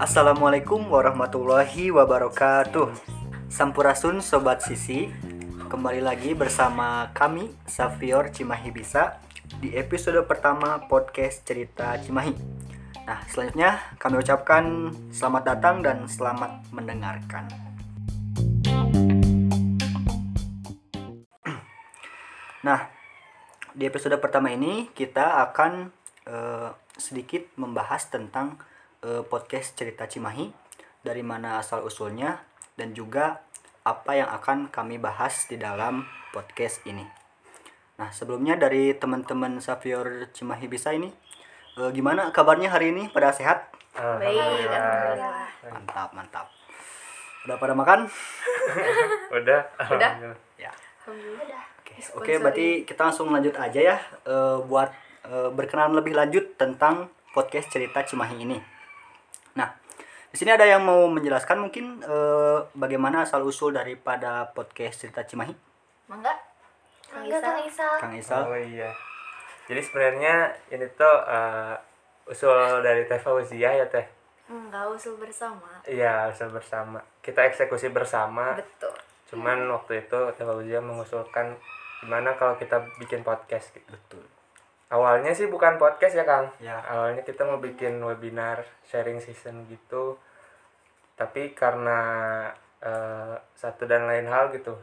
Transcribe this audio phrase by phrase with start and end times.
[0.00, 2.92] Assalamualaikum warahmatullahi wabarakatuh.
[3.52, 5.12] Sampurasun Sobat Sisi.
[5.68, 9.20] Kembali lagi bersama kami Safior Cimahi Bisa
[9.60, 12.32] Di episode pertama podcast cerita Cimahi.
[13.04, 17.48] Nah selanjutnya kami ucapkan selamat datang dan selamat mendengarkan.
[22.64, 22.80] Nah
[23.74, 28.60] di episode pertama ini kita akan eh, sedikit membahas tentang
[29.04, 30.50] eh, podcast cerita Cimahi
[31.04, 32.40] dari mana asal usulnya
[32.80, 33.44] dan juga
[33.84, 37.04] apa yang akan kami bahas di dalam podcast ini.
[38.00, 41.12] Nah sebelumnya dari teman-teman Safior Cimahi bisa ini
[41.76, 43.70] eh, gimana kabarnya hari ini pada sehat?
[43.94, 44.66] Baik.
[45.70, 46.46] Mantap mantap.
[47.44, 48.08] Udah pada makan?
[49.36, 49.60] Udah.
[49.92, 50.12] Udah.
[50.56, 50.72] Ya.
[51.04, 51.74] Alhamdulillah.
[51.84, 54.88] Oke, oke berarti kita langsung lanjut aja ya eh, buat
[55.26, 58.58] eh, berkenalan lebih lanjut tentang podcast cerita Cimahi ini.
[59.58, 59.68] Nah,
[60.30, 65.54] di sini ada yang mau menjelaskan mungkin eh, bagaimana asal usul daripada podcast cerita Cimahi,
[66.06, 66.34] Mangga?
[67.14, 67.46] Kang Enggak, Isa?
[67.46, 67.94] Kang Isal.
[68.02, 68.42] Kang Isal.
[68.50, 68.90] Oh iya.
[69.70, 71.74] Jadi sebenarnya ini tuh eh,
[72.28, 74.04] usul dari Teh Fauzia ya Teh.
[74.50, 75.80] Enggak, usul bersama.
[75.86, 77.00] Iya, usul bersama.
[77.24, 78.58] Kita eksekusi bersama.
[78.58, 78.92] Betul.
[79.30, 81.56] Cuman waktu itu Teh Fauzia mengusulkan
[82.04, 83.88] gimana kalau kita bikin podcast gitu.
[83.88, 84.24] Betul.
[84.92, 86.52] Awalnya sih bukan podcast ya Kang.
[86.60, 86.76] Ya.
[86.84, 90.20] Awalnya kita mau bikin webinar sharing season gitu.
[91.16, 92.00] Tapi karena
[92.84, 94.76] eh, satu dan lain hal gitu.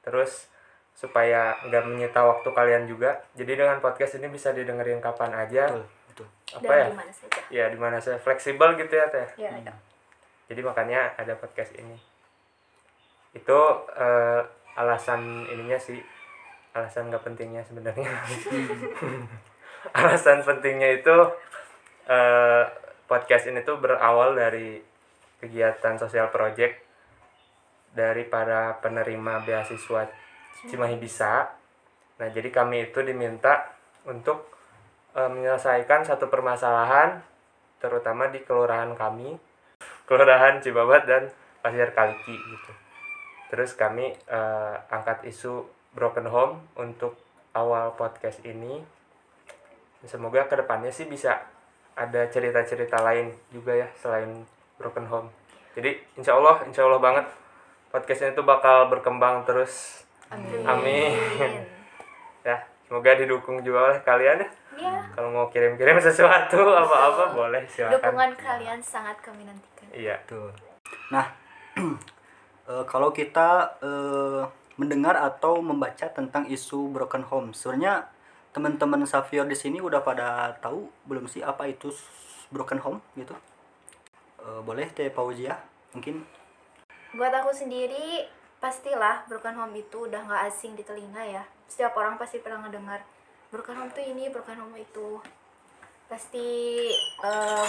[0.00, 0.48] Terus
[0.94, 3.20] supaya nggak menyita waktu kalian juga.
[3.34, 5.68] Jadi dengan podcast ini bisa didengerin kapan aja.
[5.68, 6.28] Betul, betul.
[6.54, 6.86] Apa Dan ya?
[6.86, 7.40] di mana saja.
[7.50, 9.28] Ya di mana saya fleksibel gitu ya Teh.
[9.36, 9.74] Ya, ada.
[10.48, 11.98] Jadi makanya ada podcast ini.
[13.34, 13.58] Itu
[13.98, 14.42] eh,
[14.78, 15.98] alasan ininya sih
[16.74, 18.10] alasan nggak pentingnya sebenarnya.
[19.98, 21.16] alasan pentingnya itu
[22.10, 22.64] eh,
[23.06, 24.82] podcast ini tuh berawal dari
[25.38, 26.82] kegiatan sosial project
[27.94, 30.10] dari para penerima beasiswa
[30.66, 31.46] Cimahi Bisa.
[32.18, 33.70] Nah, jadi kami itu diminta
[34.10, 34.50] untuk
[35.14, 37.22] eh, menyelesaikan satu permasalahan
[37.78, 39.38] terutama di kelurahan kami,
[40.10, 41.30] kelurahan Cibabat dan
[41.62, 42.72] Pasir Kaliki gitu.
[43.54, 47.14] Terus kami eh, angkat isu broken home untuk
[47.54, 48.82] awal podcast ini.
[50.04, 51.40] Semoga ke depannya sih bisa
[51.94, 54.44] ada cerita-cerita lain juga ya selain
[54.76, 55.28] broken home.
[55.72, 57.26] Jadi insya Allah, insya Allah banget
[57.88, 60.04] podcast ini tuh bakal berkembang terus.
[60.28, 60.62] Amin.
[60.66, 61.12] Amin.
[62.44, 64.48] Ya, semoga didukung juga oleh kalian ya.
[64.76, 67.96] Ya, Kalau mau kirim-kirim sesuatu apa-apa boleh silakan.
[67.96, 69.88] dukungan kalian sangat kami nantikan.
[69.96, 70.20] Iya.
[70.28, 70.52] Betul.
[71.08, 71.24] Nah,
[72.68, 78.10] eh, kalau kita eh, mendengar atau membaca tentang isu broken home, sebenarnya
[78.54, 81.90] teman-teman Safior di sini udah pada tahu belum sih apa itu
[82.50, 83.34] broken home gitu?
[84.44, 85.58] Eh, boleh Teh Fauzia
[85.94, 86.22] mungkin?
[87.14, 88.26] Buat aku sendiri,
[88.58, 91.44] pastilah broken home itu udah nggak asing di telinga ya.
[91.70, 93.02] Setiap orang pasti pernah ngedengar
[93.54, 95.22] broken home tuh ini, broken home itu.
[96.10, 96.90] Pasti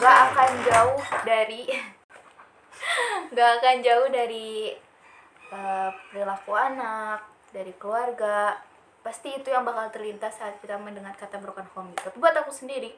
[0.00, 1.68] nggak akan jauh dari
[3.32, 4.72] nggak akan jauh dari
[5.52, 7.24] eh, perilaku anak,
[7.54, 8.58] dari keluarga.
[9.00, 12.08] Pasti itu yang bakal terlintas saat kita mendengar kata broken home itu.
[12.18, 12.90] Buat aku sendiri,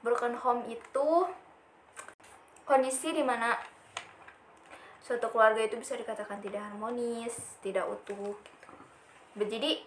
[0.00, 1.28] broken home itu
[2.64, 3.54] kondisi di mana
[5.04, 8.70] suatu keluarga itu bisa dikatakan tidak harmonis, tidak utuh gitu.
[9.36, 9.84] Jadi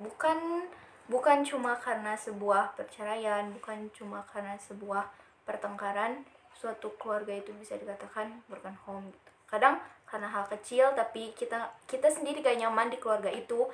[0.00, 0.70] bukan
[1.10, 5.10] bukan cuma karena sebuah perceraian, bukan cuma karena sebuah
[5.44, 6.24] pertengkaran,
[6.56, 9.35] suatu keluarga itu bisa dikatakan broken home gitu.
[9.46, 13.66] Kadang karena hal kecil tapi kita kita sendiri gak nyaman di keluarga itu,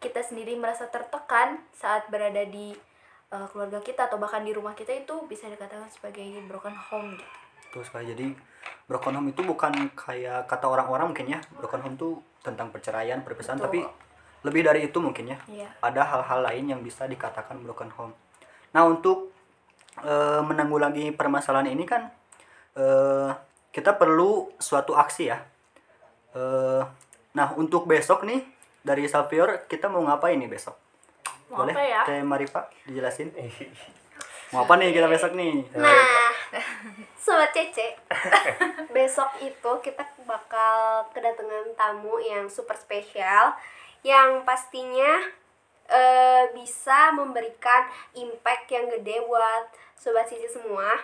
[0.00, 2.76] kita sendiri merasa tertekan saat berada di
[3.32, 7.36] eh, keluarga kita atau bahkan di rumah kita itu bisa dikatakan sebagai broken home gitu.
[7.68, 8.04] Betul sekali.
[8.12, 8.26] Jadi
[8.88, 11.40] broken home itu bukan kayak kata orang-orang mungkin ya.
[11.56, 12.08] Broken home itu
[12.40, 13.66] tentang perceraian, perpisahan, Betul.
[13.68, 13.78] tapi
[14.46, 15.38] lebih dari itu mungkin ya.
[15.50, 15.68] Iya.
[15.82, 18.14] ada hal-hal lain yang bisa dikatakan broken home.
[18.72, 19.32] Nah untuk
[20.04, 22.06] eh, menanggulangi permasalahan ini kan
[22.78, 23.30] eh,
[23.78, 25.38] kita perlu suatu aksi ya.
[26.34, 26.82] Eh,
[27.38, 28.42] nah untuk besok nih
[28.82, 30.74] dari Safior kita mau ngapain nih besok?
[31.54, 32.02] Mau Boleh apa ya?
[32.02, 33.30] Teh Maripa dijelasin?
[34.50, 35.62] Mau apa nih kita besok nih?
[35.78, 36.34] Nah,
[37.22, 37.94] Sobat Cece,
[38.96, 43.54] besok itu kita bakal kedatangan tamu yang super spesial
[44.00, 45.28] yang pastinya
[45.86, 47.86] eh, bisa memberikan
[48.16, 50.96] impact yang gede buat Sobat Sisi semua.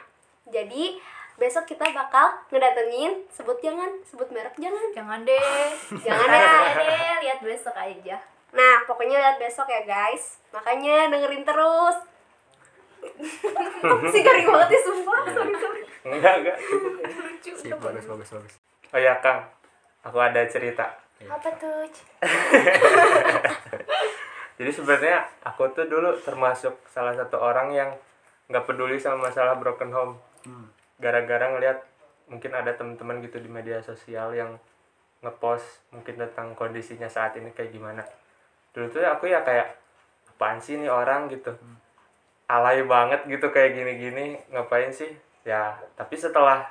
[0.49, 0.97] Jadi,
[1.35, 4.87] besok kita bakal ngedatengin, sebut jangan, sebut merek jangan.
[4.95, 5.71] Jangan deh.
[6.07, 6.55] Jangan ya ya.
[6.79, 8.17] deh, lihat besok aja.
[8.55, 10.39] Nah, pokoknya lihat besok ya guys.
[10.55, 11.97] Makanya dengerin terus.
[14.13, 18.55] si garing banget ya sumpah sorry sorry enggak enggak lucu Sip, bagus bagus bagus
[18.97, 19.45] oh ya kang
[20.01, 20.89] aku ada cerita
[21.21, 21.85] apa tuh
[24.57, 27.93] jadi sebenarnya aku tuh dulu termasuk salah satu orang yang
[28.49, 30.69] nggak peduli sama masalah broken home Hmm.
[31.05, 31.85] Gara-gara ngelihat
[32.33, 34.57] mungkin ada teman-teman gitu di media sosial yang
[35.21, 38.01] ngepost mungkin tentang kondisinya saat ini kayak gimana.
[38.73, 39.77] Dulu tuh aku ya kayak
[40.33, 41.29] apaan sih nih orang?
[41.29, 41.53] gitu.
[42.49, 45.13] Alay banget gitu kayak gini-gini ngapain sih?
[45.45, 46.65] Ya tapi setelah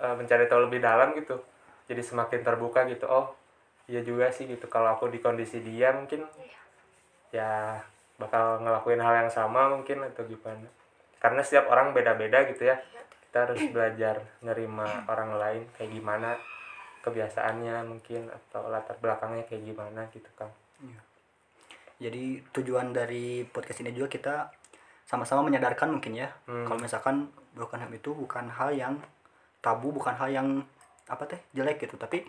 [0.00, 1.44] eh, mencari tahu lebih dalam gitu
[1.84, 3.04] jadi semakin terbuka gitu.
[3.04, 3.36] Oh
[3.84, 4.64] iya juga sih gitu.
[4.72, 6.24] Kalau aku di kondisi dia mungkin
[7.32, 7.76] ya
[8.16, 10.68] bakal ngelakuin hal yang sama mungkin atau gimana.
[11.20, 12.76] Karena setiap orang beda-beda gitu ya
[13.34, 16.38] kita harus belajar nerima orang lain kayak gimana
[17.02, 20.54] kebiasaannya mungkin atau latar belakangnya kayak gimana gitu kan
[21.98, 24.34] jadi tujuan dari podcast ini juga kita
[25.02, 26.30] sama-sama menyadarkan mungkin ya.
[26.46, 26.62] Hmm.
[26.62, 27.26] kalau misalkan
[27.58, 29.02] broken home itu bukan hal yang
[29.58, 30.48] tabu bukan hal yang
[31.10, 31.98] apa teh jelek gitu.
[31.98, 32.22] Tapi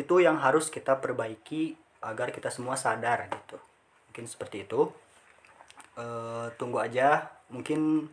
[0.00, 3.60] itu yang harus kita perbaiki agar kita semua sadar gitu.
[4.10, 4.92] Mungkin seperti itu.
[5.98, 7.32] Eh, tunggu aja.
[7.48, 8.06] Mungkin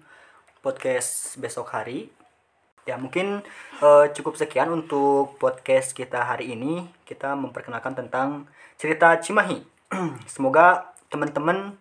[0.64, 2.10] podcast besok hari
[2.86, 3.42] ya mungkin
[3.82, 6.86] eh, cukup sekian untuk podcast kita hari ini.
[7.04, 8.46] Kita memperkenalkan tentang
[8.78, 9.62] cerita Cimahi.
[10.34, 11.74] Semoga teman-teman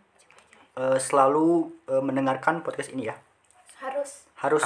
[0.77, 3.17] eh, selalu eh, mendengarkan podcast ini ya.
[3.79, 4.25] Harus.
[4.41, 4.65] Harus.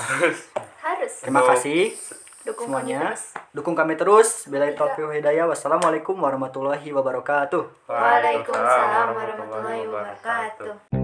[0.83, 1.13] Harus.
[1.23, 1.95] Terima Untuk- kasih
[2.47, 2.99] dukung kami semuanya.
[3.13, 3.23] terus.
[3.53, 4.29] Dukung kami terus.
[4.47, 5.45] Bila taufiq hidayah.
[5.51, 7.91] Wassalamualaikum warahmatullahi wabarakatuh.
[7.91, 10.98] Waalaikumsalam warahmatullahi wabarakatuh